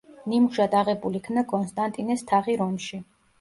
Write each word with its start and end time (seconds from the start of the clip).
ნიმუშად 0.31 0.71
აღებულ 0.79 1.17
იქნა 1.19 1.43
კონსტანტინეს 1.51 2.25
თაღი 2.33 2.57
რომში. 2.65 3.01